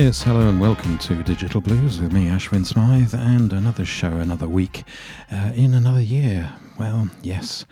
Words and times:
Yes, 0.00 0.22
hello 0.22 0.48
and 0.48 0.58
welcome 0.58 0.96
to 0.96 1.22
Digital 1.22 1.60
Blues 1.60 2.00
with 2.00 2.10
me, 2.10 2.28
Ashwin 2.28 2.64
Smythe, 2.64 3.12
and 3.12 3.52
another 3.52 3.84
show, 3.84 4.12
another 4.12 4.48
week 4.48 4.84
uh, 5.30 5.52
in 5.54 5.74
another 5.74 6.00
year. 6.00 6.54
Well, 6.78 7.10
yes, 7.20 7.66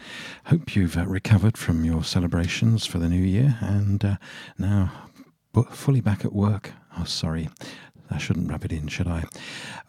hope 0.44 0.76
you've 0.76 0.98
uh, 0.98 1.06
recovered 1.06 1.56
from 1.56 1.86
your 1.86 2.04
celebrations 2.04 2.84
for 2.84 2.98
the 2.98 3.08
new 3.08 3.16
year 3.16 3.56
and 3.62 4.04
uh, 4.04 4.16
now 4.58 4.92
fully 5.70 6.02
back 6.02 6.22
at 6.22 6.34
work. 6.34 6.72
Oh, 6.98 7.04
sorry, 7.04 7.48
I 8.10 8.18
shouldn't 8.18 8.50
rub 8.50 8.64
it 8.64 8.72
in, 8.72 8.88
should 8.88 9.06
I? 9.06 9.24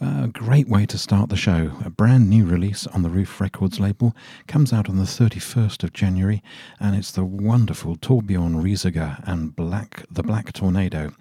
A 0.01 0.27
great 0.27 0.67
way 0.67 0.85
to 0.85 0.97
start 0.97 1.29
the 1.29 1.35
show. 1.35 1.71
A 1.85 1.89
brand 1.89 2.29
new 2.29 2.45
release 2.45 2.87
on 2.87 3.01
the 3.01 3.09
Ruf 3.09 3.39
Records 3.39 3.79
label 3.79 4.15
comes 4.47 4.73
out 4.73 4.89
on 4.89 4.97
the 4.97 5.03
31st 5.03 5.83
of 5.83 5.93
January, 5.93 6.43
and 6.79 6.95
it's 6.95 7.11
the 7.11 7.23
wonderful 7.23 7.95
Thorbjørn 7.95 8.61
Risager 8.61 9.21
and 9.27 9.55
Black 9.55 10.03
the 10.11 10.23
Black 10.23 10.53
Tornado, 10.53 11.11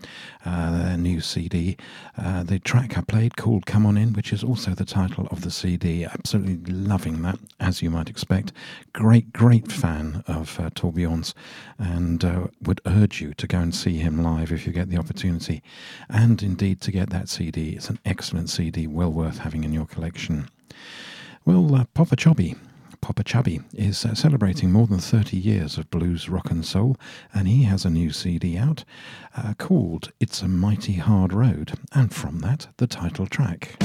uh, 0.44 0.78
their 0.78 0.96
new 0.96 1.20
CD. 1.20 1.76
Uh, 2.16 2.42
the 2.42 2.58
track 2.58 2.96
I 2.98 3.02
played 3.02 3.36
called 3.36 3.66
Come 3.66 3.86
On 3.86 3.96
In, 3.96 4.12
which 4.12 4.32
is 4.32 4.42
also 4.42 4.72
the 4.72 4.84
title 4.84 5.28
of 5.30 5.42
the 5.42 5.50
CD. 5.50 6.04
Absolutely 6.04 6.72
loving 6.72 7.22
that, 7.22 7.38
as 7.60 7.82
you 7.82 7.90
might 7.90 8.08
expect. 8.08 8.52
Great, 8.92 9.32
great 9.32 9.70
fan 9.70 10.24
of 10.26 10.58
uh, 10.58 10.70
Thorbjørn's, 10.70 11.34
and 11.78 12.24
uh, 12.24 12.46
would 12.62 12.80
urge 12.86 13.20
you 13.20 13.34
to 13.34 13.46
go 13.46 13.58
and 13.58 13.74
see 13.74 13.98
him 13.98 14.22
live 14.22 14.52
if 14.52 14.66
you 14.66 14.72
get 14.72 14.88
the 14.88 14.98
opportunity. 14.98 15.62
And 16.08 16.42
indeed, 16.42 16.80
to 16.88 16.93
get 16.93 17.11
that 17.11 17.29
CD. 17.29 17.73
It's 17.76 17.90
an 17.90 17.99
excellent 18.06 18.49
CD, 18.49 18.87
well 18.87 19.12
worth 19.12 19.40
having 19.40 19.62
in 19.62 19.75
your 19.75 19.85
collection. 19.85 20.49
Well, 21.44 21.75
uh, 21.75 21.85
Popa 21.93 22.17
Chubby. 22.17 22.56
Popa 23.02 23.23
Chubby 23.25 23.61
is 23.75 24.06
uh, 24.06 24.14
celebrating 24.14 24.73
more 24.73 24.87
than 24.87 24.99
30 24.99 25.37
years 25.37 25.76
of 25.76 25.90
blues, 25.90 26.31
rock, 26.31 26.50
and 26.50 26.64
soul, 26.64 26.96
and 27.35 27.46
he 27.46 27.64
has 27.64 27.85
a 27.85 27.90
new 27.90 28.11
CD 28.11 28.56
out 28.56 28.85
uh, 29.37 29.52
called 29.58 30.12
It's 30.19 30.40
a 30.40 30.49
Mighty 30.49 30.94
Hard 30.94 31.35
Road, 31.35 31.75
and 31.93 32.11
from 32.11 32.38
that, 32.38 32.69
the 32.79 32.87
title 32.87 33.26
track. 33.26 33.76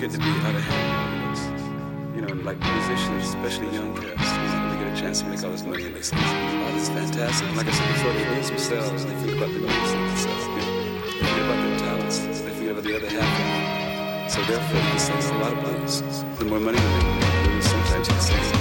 good 0.00 0.10
to 0.12 0.18
be 0.18 0.24
out 0.24 0.54
of 0.54 0.64
here. 0.64 2.16
You 2.16 2.22
know, 2.22 2.32
like 2.42 2.58
musicians, 2.58 3.28
especially 3.28 3.68
young 3.76 3.94
cats, 3.94 4.32
you 4.32 4.48
know, 4.48 4.72
they 4.72 4.84
get 4.84 4.96
a 4.96 4.98
chance 4.98 5.20
to 5.20 5.26
make 5.26 5.44
all 5.44 5.50
this 5.50 5.62
money 5.62 5.84
and 5.84 5.94
they 5.94 6.00
say, 6.00 6.16
oh, 6.18 6.72
this 6.72 6.84
is 6.84 6.88
fantastic. 6.88 7.46
And 7.46 7.56
like 7.58 7.66
I 7.66 7.70
said 7.70 7.92
before, 7.92 8.12
they 8.14 8.34
lose 8.34 8.48
themselves 8.48 9.04
they 9.04 9.14
think 9.16 9.36
about 9.36 9.52
the 9.52 9.58
music 9.58 10.00
themselves. 10.08 10.46
They 10.46 11.20
think 11.20 11.38
about 11.44 11.60
their 11.60 11.78
talents, 11.80 12.18
they 12.18 12.50
think 12.50 12.70
about 12.70 12.84
the 12.84 12.96
other 12.96 13.10
half. 13.10 14.30
So 14.30 14.40
therefore, 14.44 14.80
this 14.94 15.10
is 15.10 15.30
a 15.30 15.34
lot 15.34 15.52
of 15.52 15.62
money. 15.62 16.36
The 16.38 16.44
more 16.46 16.60
money 16.60 16.78
you 16.78 16.88
make, 16.88 17.44
the 17.44 17.50
more 17.50 17.62
sometimes 17.62 18.08
you 18.08 18.14
can 18.14 18.59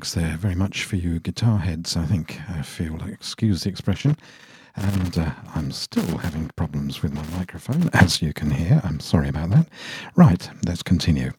tracks 0.00 0.14
there, 0.14 0.36
very 0.38 0.54
much 0.54 0.84
for 0.84 0.96
you 0.96 1.20
guitar 1.20 1.58
heads, 1.58 1.94
I 1.94 2.06
think. 2.06 2.40
I 2.48 2.62
feel, 2.62 3.02
excuse 3.02 3.64
the 3.64 3.68
expression. 3.68 4.16
And 4.82 5.18
uh, 5.18 5.32
I'm 5.54 5.72
still 5.72 6.18
having 6.18 6.48
problems 6.56 7.02
with 7.02 7.12
my 7.12 7.22
microphone, 7.36 7.90
as 7.92 8.22
you 8.22 8.32
can 8.32 8.50
hear. 8.50 8.80
I'm 8.82 8.98
sorry 8.98 9.28
about 9.28 9.50
that. 9.50 9.66
Right, 10.16 10.48
let's 10.66 10.82
continue. 10.82 11.32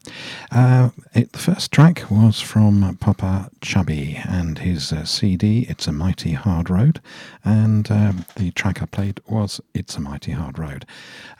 Uh, 0.52 0.90
it, 1.12 1.32
the 1.32 1.40
first 1.40 1.72
track 1.72 2.08
was 2.08 2.40
from 2.40 2.96
Popa 3.00 3.50
Chubby 3.60 4.20
and 4.28 4.60
his 4.60 4.92
uh, 4.92 5.04
CD, 5.04 5.66
It's 5.68 5.88
a 5.88 5.92
Mighty 5.92 6.34
Hard 6.34 6.70
Road. 6.70 7.00
And 7.44 7.90
uh, 7.90 8.12
the 8.36 8.52
track 8.52 8.80
I 8.80 8.86
played 8.86 9.20
was 9.26 9.60
It's 9.74 9.96
a 9.96 10.00
Mighty 10.00 10.32
Hard 10.32 10.56
Road. 10.56 10.86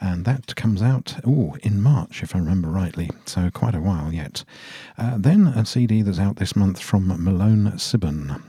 And 0.01 0.25
that 0.25 0.57
comes 0.57 0.81
out 0.81 1.15
oh, 1.25 1.55
in 1.63 1.81
March, 1.81 2.21
if 2.21 2.35
I 2.35 2.39
remember 2.39 2.67
rightly, 2.67 3.11
so 3.25 3.49
quite 3.49 3.75
a 3.75 3.81
while 3.81 4.11
yet. 4.11 4.43
Uh, 4.97 5.17
then 5.17 5.47
a 5.47 5.65
CD 5.65 6.01
that's 6.01 6.19
out 6.19 6.35
this 6.35 6.53
month 6.55 6.81
from 6.81 7.07
Malone 7.07 7.73
Sibbun 7.77 8.41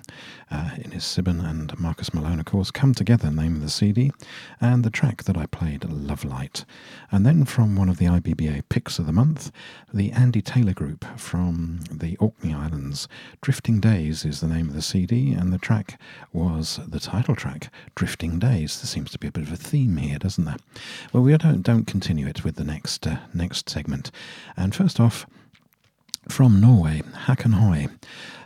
uh, 0.51 0.71
Innes 0.85 1.05
Sibbun 1.05 1.45
and 1.45 1.79
Marcus 1.79 2.15
Malone, 2.15 2.39
of 2.39 2.47
course, 2.47 2.71
come 2.71 2.95
together, 2.95 3.31
name 3.45 3.57
of 3.57 3.61
the 3.61 3.69
CD, 3.69 4.11
and 4.59 4.83
the 4.83 4.91
track 4.91 5.25
that 5.25 5.37
I 5.37 5.45
played, 5.45 5.85
Love 5.85 6.25
Light. 6.25 6.65
And 7.11 7.27
then 7.27 7.45
from 7.45 7.77
one 7.77 7.91
of 7.91 7.99
the 7.99 8.07
IBBA 8.07 8.63
picks 8.71 8.99
of 8.99 9.05
the 9.05 9.13
month, 9.13 9.53
the 9.93 10.13
Andy 10.13 10.41
Taylor 10.41 10.73
Group 10.73 11.05
from 11.19 11.81
the 11.91 12.17
Orkney 12.17 12.55
Islands. 12.55 13.07
Drifting 13.43 13.81
Days 13.81 14.25
is 14.25 14.41
the 14.41 14.47
name 14.47 14.69
of 14.69 14.75
the 14.75 14.81
CD, 14.81 15.35
and 15.35 15.53
the 15.53 15.59
track 15.59 16.01
was 16.33 16.81
the 16.89 17.01
title 17.01 17.37
track, 17.37 17.71
Drifting 17.95 18.39
Days. 18.39 18.81
There 18.81 18.87
seems 18.87 19.11
to 19.11 19.19
be 19.19 19.29
a 19.29 19.33
bit 19.33 19.45
of 19.45 19.53
a 19.53 19.57
theme 19.57 19.99
here, 19.99 20.19
doesn't 20.19 20.47
there? 20.47 20.57
Well, 21.13 21.23
we 21.23 21.37
don't, 21.37 21.61
don't 21.61 21.87
continue 21.87 22.27
it 22.27 22.45
with 22.45 22.57
the 22.57 22.65
next, 22.65 23.07
uh, 23.07 23.19
next 23.35 23.69
segment. 23.69 24.11
And 24.57 24.75
first 24.75 24.99
off, 24.99 25.27
from 26.29 26.61
Norway, 26.61 27.03
Håkon 27.27 27.55
Høye. 27.55 27.91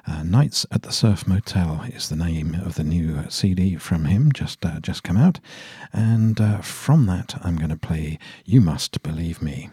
Uh, 0.06 0.22
Nights 0.22 0.64
at 0.70 0.82
the 0.82 0.92
Surf 0.92 1.26
Motel 1.26 1.82
is 1.88 2.08
the 2.08 2.16
name 2.16 2.54
of 2.64 2.76
the 2.76 2.84
new 2.84 3.24
CD 3.28 3.76
from 3.76 4.06
him, 4.06 4.32
just 4.32 4.64
uh, 4.64 4.80
just 4.80 5.02
come 5.02 5.18
out, 5.18 5.38
and 5.92 6.40
uh, 6.40 6.58
from 6.58 7.06
that 7.06 7.34
I'm 7.42 7.56
going 7.56 7.68
to 7.68 7.76
play 7.76 8.18
"You 8.44 8.60
Must 8.60 9.02
Believe 9.02 9.42
Me." 9.42 9.68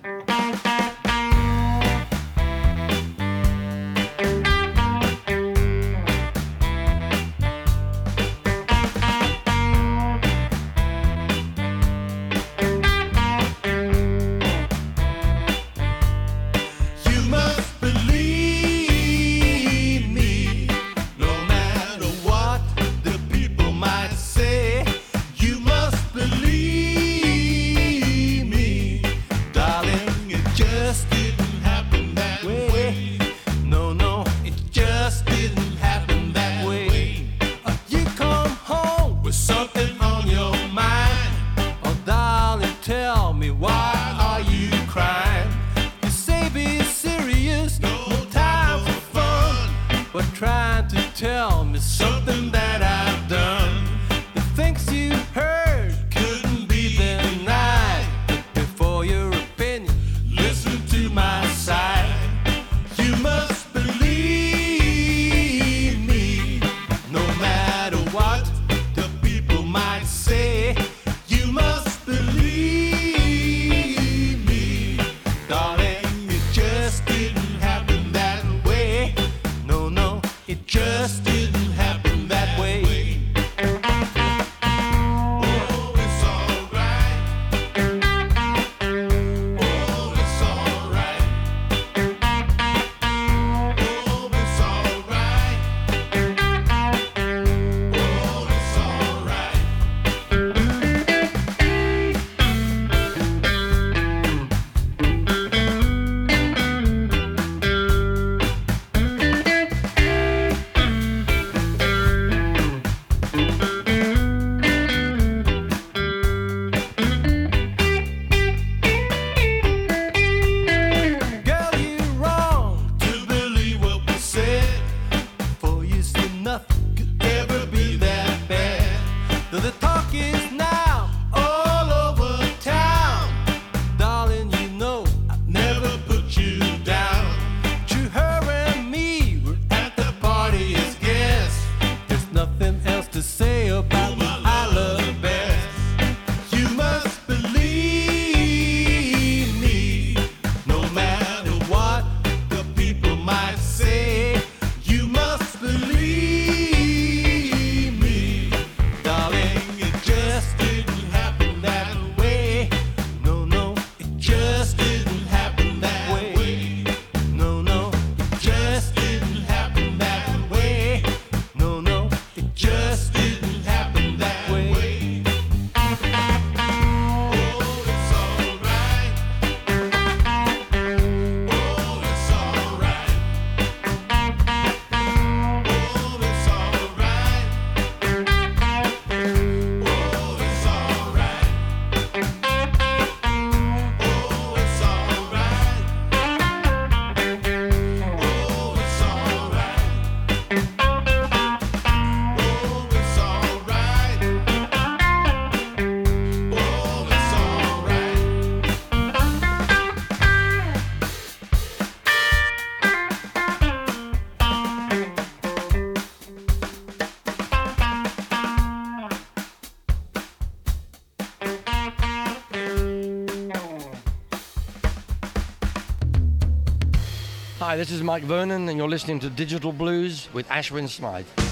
Hi, 227.76 227.78
this 227.78 227.92
is 227.92 228.02
Mike 228.02 228.24
Vernon, 228.24 228.70
and 228.70 228.78
you're 228.78 228.88
listening 228.88 229.20
to 229.20 229.30
Digital 229.30 229.74
Blues 229.74 230.30
with 230.32 230.48
Ashwin 230.48 230.88
Smythe. 230.88 231.45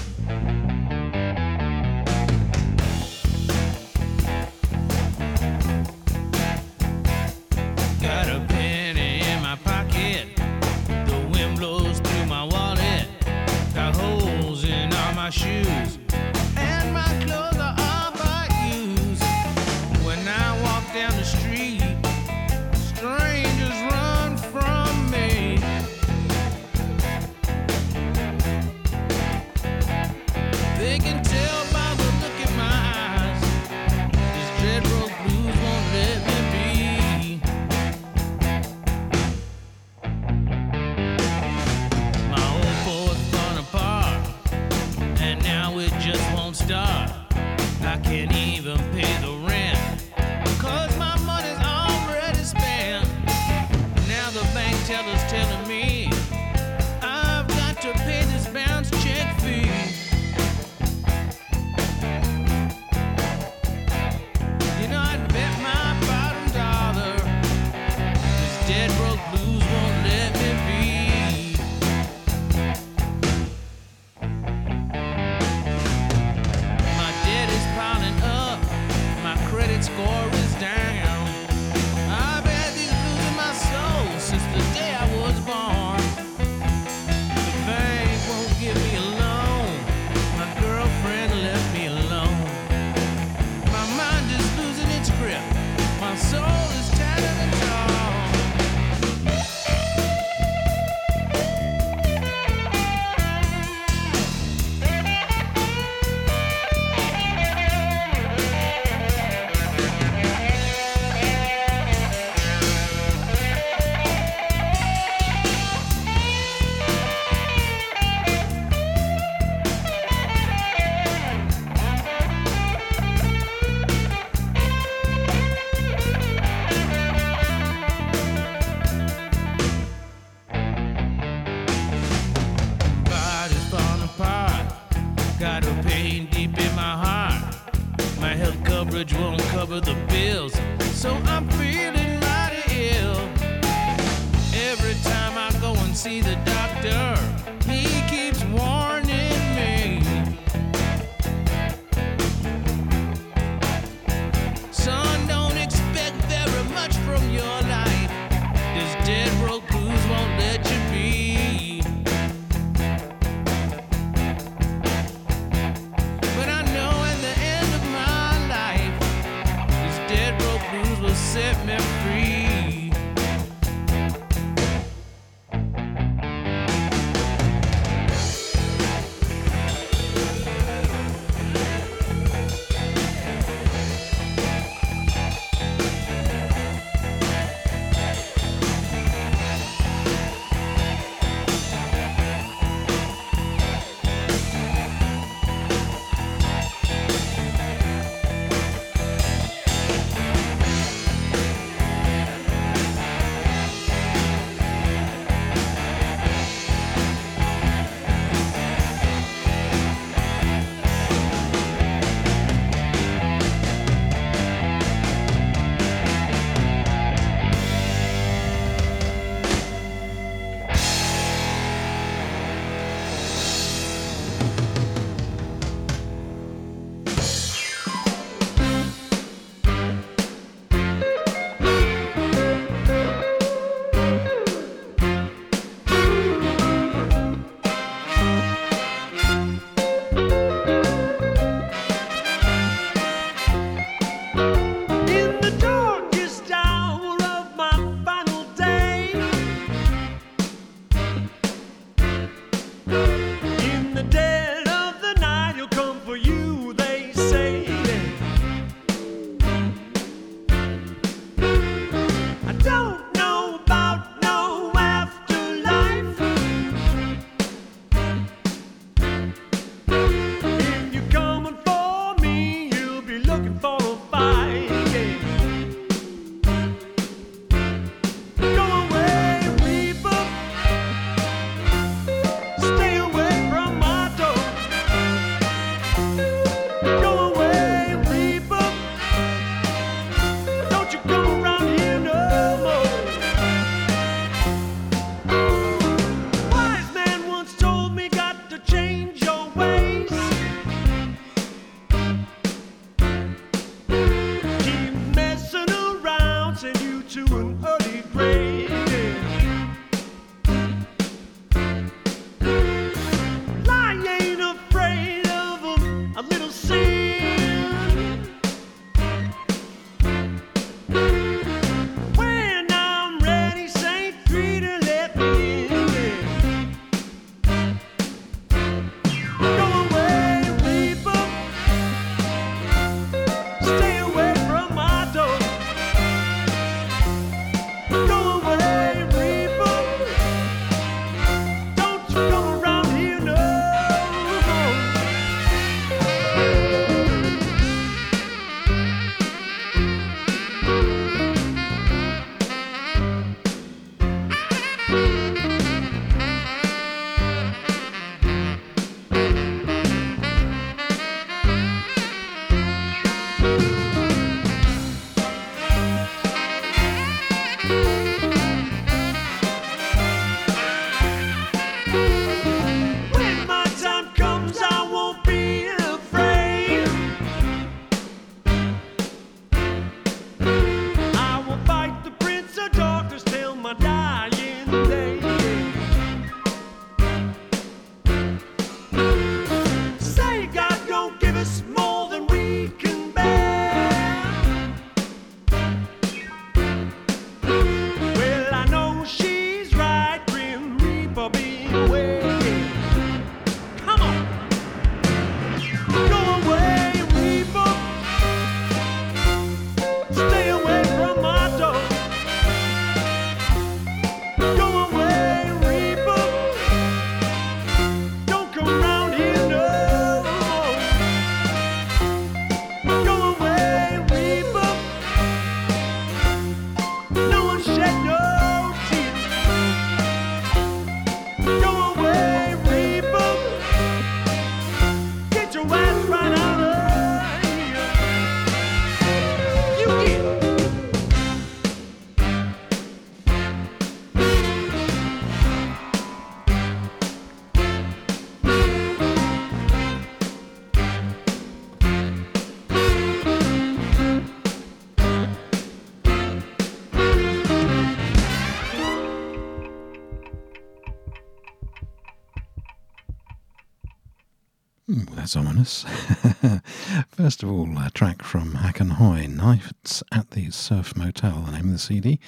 From 468.34 468.54
Håkon 468.54 468.96
Høye, 468.96 469.28
Nights 469.28 470.02
at 470.10 470.32
the 470.32 470.50
Surf 470.50 470.96
Motel, 470.96 471.42
the 471.42 471.52
name 471.52 471.66
of 471.66 471.72
the 471.74 471.78
CD, 471.78 472.18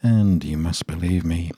and 0.00 0.44
You 0.44 0.56
Must 0.56 0.86
Believe 0.86 1.24
Me. 1.24 1.50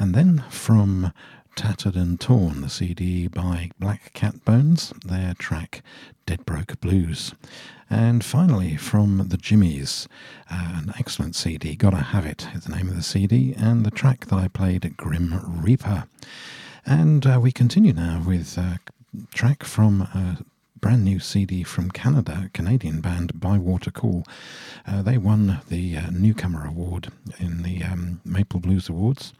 And 0.00 0.16
then 0.16 0.42
from 0.50 1.12
Tattered 1.54 1.94
and 1.94 2.18
Torn, 2.18 2.62
the 2.62 2.68
CD 2.68 3.28
by 3.28 3.70
Black 3.78 4.12
Cat 4.14 4.44
Bones, 4.44 4.92
their 5.04 5.34
track 5.34 5.84
Dead 6.26 6.44
Broke 6.44 6.80
Blues. 6.80 7.36
And 7.88 8.24
finally, 8.24 8.76
from 8.76 9.28
the 9.28 9.38
Jimmys, 9.38 10.08
uh, 10.50 10.80
an 10.82 10.92
excellent 10.98 11.36
CD, 11.36 11.76
Gotta 11.76 11.98
Have 11.98 12.26
It 12.26 12.48
is 12.56 12.64
the 12.64 12.74
name 12.74 12.88
of 12.88 12.96
the 12.96 13.02
CD, 13.04 13.54
and 13.56 13.86
the 13.86 13.92
track 13.92 14.26
that 14.26 14.36
I 14.40 14.48
played, 14.48 14.96
Grim 14.96 15.40
Reaper. 15.62 16.06
And 16.84 17.24
uh, 17.24 17.38
we 17.40 17.52
continue 17.52 17.92
now 17.92 18.24
with 18.26 18.58
a 18.58 18.80
track 19.32 19.62
from 19.62 20.02
a 20.02 20.38
brand 20.82 21.04
new 21.04 21.20
CD 21.20 21.62
from 21.62 21.92
Canada, 21.92 22.50
Canadian 22.52 23.00
band 23.00 23.38
Bywater 23.40 23.92
Call. 23.92 24.24
Uh, 24.84 25.00
they 25.00 25.16
won 25.16 25.60
the 25.68 25.96
uh, 25.96 26.10
Newcomer 26.10 26.66
Award 26.66 27.12
in 27.38 27.62
the 27.62 27.84
um, 27.84 28.20
Maple 28.24 28.58
Blues 28.58 28.88
Awards, 28.88 29.32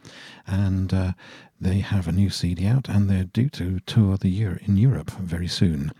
and 0.47 0.93
uh, 0.93 1.11
they 1.59 1.79
have 1.79 2.07
a 2.07 2.13
new 2.13 2.29
CD 2.29 2.65
out, 2.65 2.87
and 2.87 3.09
they're 3.09 3.25
due 3.25 3.49
to 3.49 3.81
tour 3.81 4.17
the 4.17 4.29
year 4.29 4.61
in 4.63 4.77
Europe 4.77 5.11
very 5.11 5.49
soon. 5.49 5.91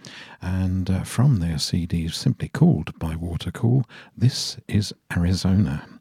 And 0.41 0.89
uh, 0.89 1.03
from 1.03 1.39
their 1.39 1.60
CD, 1.60 2.08
simply 2.08 2.47
called 2.47 2.97
Bywater 2.97 3.51
Call, 3.51 3.84
this 4.17 4.58
is 4.69 4.93
Arizona. 5.15 5.92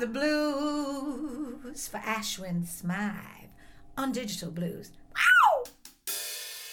The 0.00 0.06
blues 0.06 1.86
for 1.88 1.98
Ashwin 1.98 2.66
Smythe 2.66 3.50
on 3.98 4.12
Digital 4.12 4.50
Blues. 4.50 4.92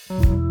Wow! 0.08 0.47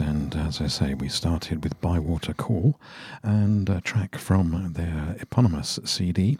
And 0.00 0.34
as 0.34 0.60
I 0.60 0.66
say, 0.66 0.94
we 0.94 1.08
started 1.08 1.62
with 1.62 1.80
Bywater 1.80 2.34
Call 2.34 2.78
and 3.22 3.68
a 3.68 3.80
track 3.80 4.16
from 4.16 4.72
their 4.74 5.16
eponymous 5.20 5.78
CD, 5.84 6.38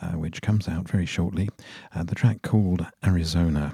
uh, 0.00 0.12
which 0.12 0.40
comes 0.40 0.68
out 0.68 0.88
very 0.88 1.06
shortly. 1.06 1.48
Uh, 1.94 2.04
the 2.04 2.14
track 2.14 2.42
called 2.42 2.86
Arizona. 3.04 3.72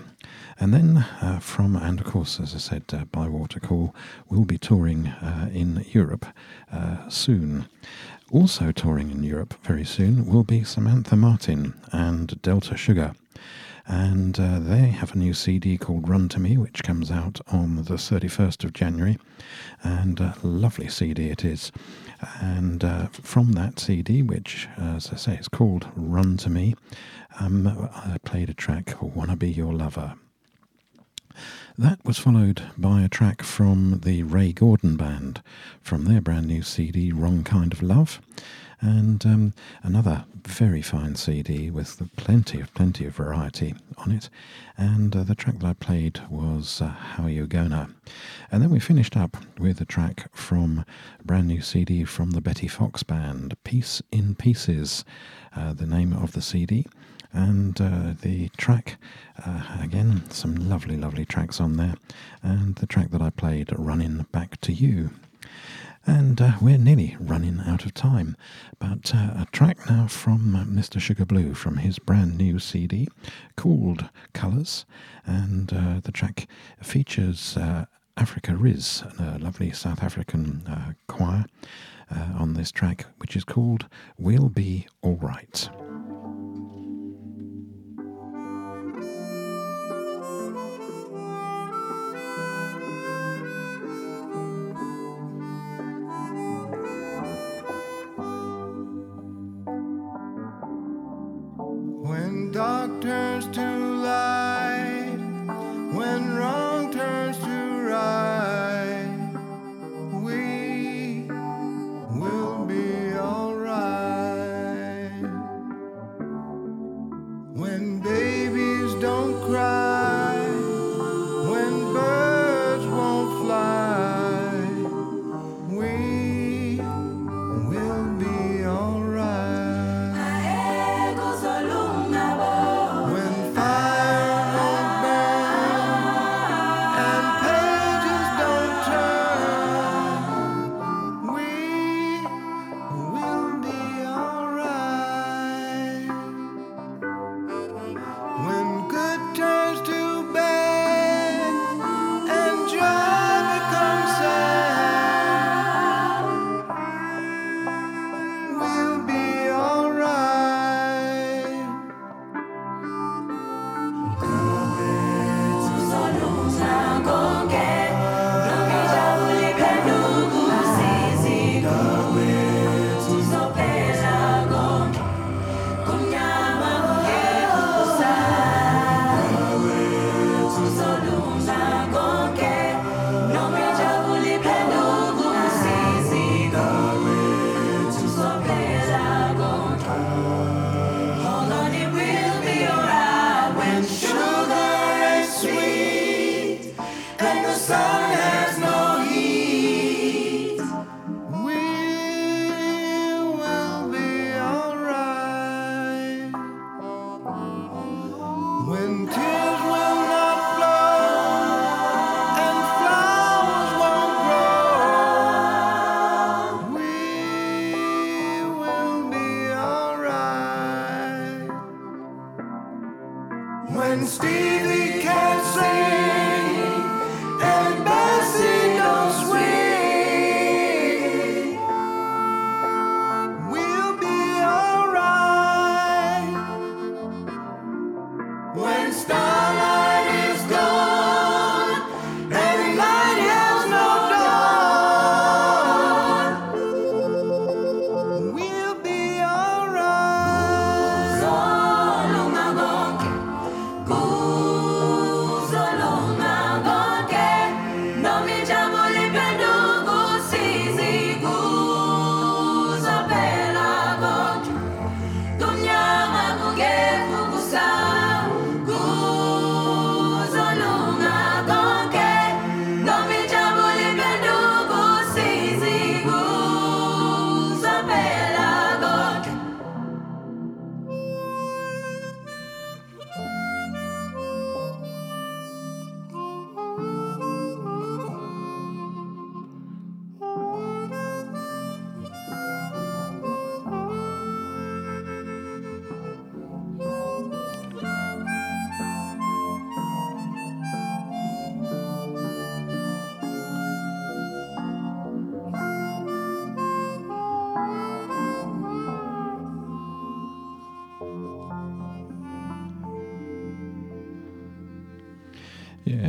And 0.58 0.72
then 0.74 0.98
uh, 1.20 1.38
from, 1.40 1.76
and 1.76 2.00
of 2.00 2.06
course, 2.06 2.40
as 2.40 2.54
I 2.54 2.58
said, 2.58 2.84
uh, 2.92 3.04
Bywater 3.04 3.60
Call 3.60 3.94
will 4.28 4.44
be 4.44 4.58
touring 4.58 5.08
uh, 5.08 5.50
in 5.52 5.84
Europe 5.90 6.26
uh, 6.72 7.08
soon. 7.08 7.66
Also 8.30 8.72
touring 8.72 9.10
in 9.10 9.22
Europe 9.22 9.54
very 9.62 9.84
soon 9.84 10.26
will 10.26 10.44
be 10.44 10.64
Samantha 10.64 11.16
Martin 11.16 11.74
and 11.92 12.40
Delta 12.42 12.76
Sugar 12.76 13.14
and 13.86 14.38
uh, 14.38 14.58
they 14.60 14.88
have 14.88 15.14
a 15.14 15.18
new 15.18 15.34
CD 15.34 15.76
called 15.76 16.08
Run 16.08 16.28
to 16.30 16.40
Me, 16.40 16.56
which 16.56 16.82
comes 16.82 17.10
out 17.10 17.40
on 17.48 17.76
the 17.76 17.94
31st 17.94 18.64
of 18.64 18.72
January, 18.72 19.18
and 19.82 20.20
a 20.20 20.36
lovely 20.42 20.88
CD 20.88 21.28
it 21.28 21.44
is. 21.44 21.72
And 22.40 22.84
uh, 22.84 23.06
from 23.08 23.52
that 23.52 23.78
CD, 23.78 24.22
which, 24.22 24.68
as 24.76 25.12
I 25.12 25.16
say, 25.16 25.34
is 25.34 25.48
called 25.48 25.88
Run 25.96 26.36
to 26.38 26.50
Me, 26.50 26.74
um, 27.40 27.66
I 27.66 28.18
played 28.24 28.50
a 28.50 28.54
track 28.54 28.94
Wanna 29.02 29.36
Be 29.36 29.50
Your 29.50 29.72
Lover. 29.72 30.14
That 31.78 32.04
was 32.04 32.18
followed 32.18 32.62
by 32.76 33.02
a 33.02 33.08
track 33.08 33.42
from 33.42 34.00
the 34.04 34.22
Rae 34.24 34.52
Gordon 34.52 34.96
Band 34.96 35.42
from 35.80 36.04
their 36.04 36.20
brand 36.20 36.46
new 36.46 36.62
CD, 36.62 37.12
Wrong 37.12 37.44
Kind 37.44 37.72
of 37.72 37.82
Love 37.82 38.20
and 38.82 39.24
um, 39.24 39.54
another 39.84 40.24
very 40.44 40.82
fine 40.82 41.14
CD 41.14 41.70
with 41.70 42.02
plenty 42.16 42.60
of 42.60 42.74
plenty 42.74 43.06
of 43.06 43.14
variety 43.14 43.74
on 43.96 44.10
it. 44.10 44.28
And 44.76 45.14
uh, 45.14 45.22
the 45.22 45.36
track 45.36 45.60
that 45.60 45.66
I 45.66 45.72
played 45.74 46.20
was 46.28 46.82
uh, 46.82 46.88
How 46.88 47.24
Are 47.24 47.30
You 47.30 47.46
Gonna. 47.46 47.90
And 48.50 48.60
then 48.60 48.70
we 48.70 48.80
finished 48.80 49.16
up 49.16 49.36
with 49.56 49.80
a 49.80 49.84
track 49.84 50.28
from 50.34 50.84
a 51.20 51.24
brand 51.24 51.46
new 51.46 51.62
CD 51.62 52.04
from 52.04 52.32
the 52.32 52.40
Betty 52.40 52.66
Fox 52.66 53.04
Band, 53.04 53.56
Peace 53.62 54.02
in 54.10 54.34
Pieces, 54.34 55.04
uh, 55.54 55.72
the 55.72 55.86
name 55.86 56.12
of 56.12 56.32
the 56.32 56.42
CD. 56.42 56.86
And 57.32 57.80
uh, 57.80 58.14
the 58.20 58.50
track, 58.56 58.98
uh, 59.44 59.78
again, 59.80 60.28
some 60.30 60.54
lovely, 60.68 60.96
lovely 60.96 61.24
tracks 61.24 61.60
on 61.60 61.76
there. 61.76 61.94
And 62.42 62.76
the 62.76 62.86
track 62.86 63.10
that 63.10 63.22
I 63.22 63.30
played, 63.30 63.70
Running 63.76 64.26
Back 64.32 64.60
to 64.62 64.72
You. 64.72 65.10
And 66.04 66.40
uh, 66.40 66.52
we're 66.60 66.78
nearly 66.78 67.16
running 67.20 67.60
out 67.64 67.84
of 67.86 67.94
time. 67.94 68.36
But 68.78 69.14
uh, 69.14 69.34
a 69.36 69.46
track 69.52 69.78
now 69.88 70.08
from 70.08 70.56
uh, 70.56 70.64
Mr. 70.64 71.00
Sugar 71.00 71.24
Blue 71.24 71.54
from 71.54 71.76
his 71.76 71.98
brand 71.98 72.36
new 72.36 72.58
CD 72.58 73.08
called 73.56 74.08
Colours. 74.32 74.84
And 75.24 75.72
uh, 75.72 76.00
the 76.02 76.12
track 76.12 76.48
features 76.82 77.56
uh, 77.56 77.86
Afrika 78.16 78.60
Riz, 78.60 79.04
a 79.18 79.38
lovely 79.38 79.70
South 79.72 80.02
African 80.02 80.96
choir, 81.06 81.46
on 82.10 82.52
this 82.52 82.70
track, 82.70 83.06
which 83.18 83.36
is 83.36 83.44
called 83.44 83.86
We'll 84.18 84.50
Be 84.50 84.86
Alright. 85.02 85.70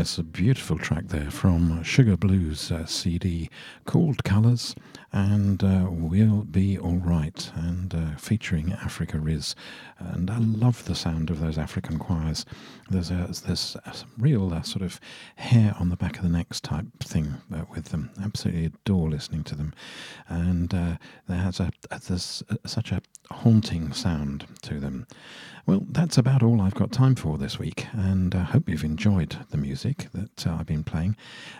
Yes, 0.04 0.18
a 0.18 0.24
beautiful 0.24 0.78
track 0.78 1.06
there 1.08 1.32
from 1.32 1.82
Sugar 1.82 2.18
Blues 2.18 2.74
uh, 2.74 2.86
CD 2.86 3.50
called 3.86 4.26
Colours 4.26 4.76
and 5.14 5.64
uh, 5.64 5.88
We'll 5.90 6.44
Be 6.44 6.78
Alright 6.78 7.54
and 7.56 7.96
uh, 7.96 8.18
featuring 8.18 8.72
Afrika 8.72 9.24
Riz. 9.24 9.56
And 10.00 10.30
I 10.30 10.40
love 10.40 10.84
the 10.84 10.94
sound 10.94 11.30
of 11.30 11.40
those 11.40 11.58
African 11.58 12.00
choirs. 12.00 12.46
There's 12.90 13.12
a, 13.12 13.34
a 13.86 13.94
real 14.18 14.54
uh, 14.54 14.64
sort 14.64 14.82
of 14.82 15.00
hair 15.38 15.74
on 15.80 15.88
the 15.88 15.96
back 15.96 16.18
of 16.18 16.24
the 16.24 16.30
neck 16.30 16.48
type 16.62 16.86
thing 17.00 17.36
uh, 17.56 17.64
with 17.74 17.86
them. 17.86 18.10
Absolutely 18.22 18.66
adore 18.66 19.10
listening 19.10 19.46
to 19.46 19.56
them. 19.56 19.74
And 20.28 20.74
uh, 20.74 20.98
there's, 21.30 21.62
a, 21.62 21.72
there's 21.90 22.44
such 22.66 22.92
a 22.92 23.02
haunting 23.32 23.94
sound 23.94 24.48
to 24.64 24.82
them. 24.82 25.08
Well, 25.66 25.86
that's 25.90 26.18
about 26.18 26.44
all 26.44 26.60
I've 26.60 26.74
got 26.74 26.92
time 26.92 27.16
for 27.16 27.38
this 27.38 27.58
week, 27.58 27.88
and 27.94 28.36
I 28.36 28.44
hope 28.44 28.68
you've 28.68 28.84
enjoyed 28.84 29.38
the 29.50 29.58
music 29.58 29.93
that 30.14 30.48
uh, 30.48 30.58
I've 30.60 30.66
been 30.66 30.84
playing. 30.84 31.16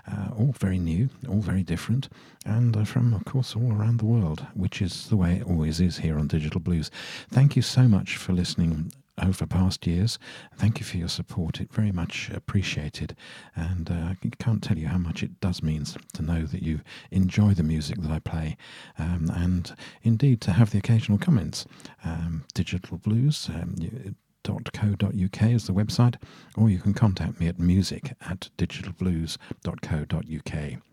Uh, 0.10 0.30
all 0.38 0.54
very 0.60 0.80
new, 0.80 1.10
all 1.28 1.42
very 1.42 1.64
different, 1.64 2.10
and 2.46 2.76
uh, 2.76 2.84
from, 2.84 3.14
of 3.14 3.26
course, 3.26 3.56
all 3.56 3.72
around 3.74 4.00
the 4.00 4.06
world, 4.06 4.46
which 4.54 4.82
is 4.82 5.08
the 5.08 5.18
way 5.18 5.38
it 5.38 5.48
always 5.48 5.80
is 5.80 5.98
here 5.98 6.18
on 6.20 6.28
Digital 6.28 6.60
Blues. 6.60 6.92
Thank 7.30 7.56
you 7.56 7.62
so 7.62 7.84
much 7.84 8.18
for 8.18 8.34
listening 8.34 8.92
over 9.22 9.46
past 9.46 9.86
years. 9.86 10.18
Thank 10.56 10.80
you 10.80 10.86
for 10.86 10.98
your 10.98 11.08
support. 11.08 11.62
It 11.62 11.72
very 11.72 11.92
much 11.92 12.30
appreciated, 12.34 13.16
and 13.56 13.90
uh, 13.90 13.94
I 13.94 14.18
can't 14.40 14.64
tell 14.64 14.78
you 14.78 14.88
how 14.88 14.98
much 14.98 15.24
it 15.24 15.40
does 15.40 15.62
mean 15.62 15.86
to 16.14 16.22
know 16.22 16.46
that 16.46 16.64
you 16.64 16.82
enjoy 17.12 17.54
the 17.54 17.64
music 17.64 18.02
that 18.02 18.12
I 18.12 18.20
play, 18.20 18.58
um, 18.98 19.32
and 19.34 19.76
indeed 20.02 20.42
to 20.42 20.52
have 20.52 20.72
the 20.72 20.80
occasional 20.80 21.18
comments. 21.18 21.66
Um, 22.04 22.46
Digital 22.54 22.98
Blues. 22.98 23.50
Um, 23.54 23.76
you, 23.78 24.16
.co.uk 24.46 25.44
is 25.44 25.68
the 25.68 25.74
website, 25.74 26.16
or 26.56 26.70
you 26.70 26.80
can 26.80 26.94
contact 26.94 27.40
me 27.40 27.48
at 27.48 27.60
music 27.60 28.16
at 28.22 28.50
digitalblues.co.uk. 28.58 30.93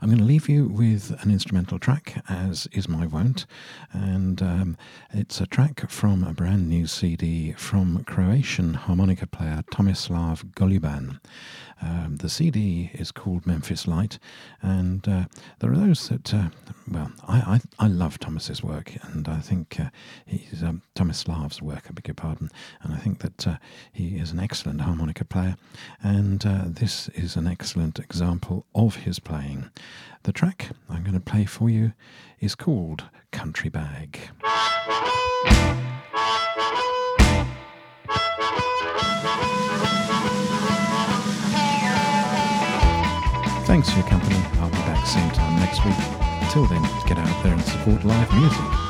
I'm 0.00 0.08
going 0.08 0.18
to 0.18 0.24
leave 0.24 0.48
you 0.48 0.66
with 0.66 1.16
an 1.22 1.30
instrumental 1.30 1.78
track, 1.78 2.22
as 2.28 2.68
is 2.72 2.88
my 2.88 3.06
wont, 3.06 3.46
and 3.92 4.40
um, 4.42 4.76
it's 5.12 5.40
a 5.40 5.46
track 5.46 5.88
from 5.90 6.24
a 6.24 6.32
brand 6.32 6.68
new 6.68 6.86
CD 6.86 7.52
from 7.52 8.04
Croatian 8.04 8.74
harmonica 8.74 9.26
player 9.26 9.62
Tomislav 9.72 10.44
Goluban. 10.54 11.20
Um, 11.82 12.16
the 12.16 12.28
CD 12.28 12.90
is 12.94 13.12
called 13.12 13.46
Memphis 13.46 13.86
Light, 13.86 14.18
and 14.62 15.06
uh, 15.06 15.24
there 15.58 15.72
are 15.72 15.76
those 15.76 16.08
that, 16.08 16.32
uh, 16.32 16.48
well, 16.90 17.12
I, 17.28 17.60
I, 17.78 17.84
I, 17.84 17.88
love 17.88 18.18
Thomas's 18.18 18.62
work, 18.62 18.92
and 19.02 19.28
I 19.28 19.40
think 19.40 19.78
uh, 19.78 19.90
he's 20.24 20.62
um, 20.62 20.80
Tomislav's 20.94 21.60
work, 21.60 21.84
I 21.88 21.92
beg 21.92 22.08
your 22.08 22.14
pardon, 22.14 22.50
and 22.82 22.94
I 22.94 22.96
think 22.96 23.18
that 23.20 23.46
uh, 23.46 23.56
he 23.92 24.16
is 24.16 24.32
an 24.32 24.40
excellent 24.40 24.80
harmonica 24.80 25.26
player, 25.26 25.56
and 26.02 26.44
uh, 26.46 26.64
this 26.66 27.08
is 27.10 27.36
an 27.36 27.46
excellent 27.46 27.98
example 27.98 28.64
of 28.74 28.96
his 28.96 29.18
playing. 29.18 29.55
The 30.22 30.32
track 30.32 30.70
I'm 30.88 31.02
going 31.02 31.14
to 31.14 31.20
play 31.20 31.44
for 31.44 31.70
you 31.70 31.92
is 32.40 32.54
called 32.54 33.04
Country 33.30 33.70
Bag. 33.70 34.18
Thanks 43.66 43.90
for 43.90 43.98
your 43.98 44.08
company. 44.08 44.36
I'll 44.60 44.70
be 44.70 44.76
back 44.76 45.06
same 45.06 45.30
time 45.30 45.58
next 45.60 45.84
week. 45.84 45.94
Until 46.42 46.66
then, 46.66 46.82
get 47.06 47.18
out 47.18 47.42
there 47.42 47.52
and 47.52 47.62
support 47.62 48.04
live 48.04 48.32
music. 48.34 48.86